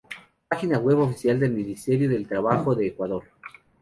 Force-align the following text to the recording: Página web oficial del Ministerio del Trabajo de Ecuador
Página 0.47 0.79
web 0.79 0.97
oficial 0.97 1.39
del 1.39 1.51
Ministerio 1.51 2.09
del 2.09 2.27
Trabajo 2.27 2.73
de 2.73 2.87
Ecuador 2.87 3.23